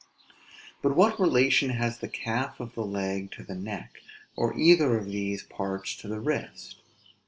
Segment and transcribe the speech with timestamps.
[0.81, 3.99] But what relation has the calf of the leg to the neck;
[4.35, 6.77] or either of these parts to the wrist?